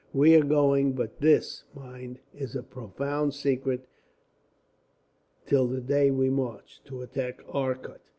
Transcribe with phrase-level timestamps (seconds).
[0.13, 3.85] "We are going but this, mind, is a profound secret
[5.45, 8.01] till the day we march to attack Arcot.